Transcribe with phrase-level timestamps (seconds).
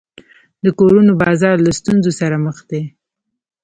[0.63, 2.81] د کورونو بازار له ستونزو سره مخ دی.